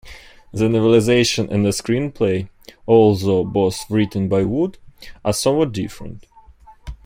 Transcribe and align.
The 0.51 0.65
novelization 0.67 1.51
and 1.51 1.63
the 1.63 1.69
screenplay, 1.69 2.49
although 2.87 3.43
both 3.43 3.87
written 3.87 4.27
by 4.27 4.41
Wood, 4.41 4.79
are 5.23 5.31
somewhat 5.31 5.73
different. 5.73 6.25